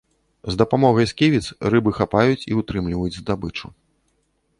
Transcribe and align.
З 0.53 0.59
дапамогай 0.61 1.09
сківіц 1.11 1.41
рыбы 1.73 1.93
хапаюць 1.99 2.47
і 2.53 2.57
ўтрымліваюць 2.61 3.19
здабычу. 3.19 3.67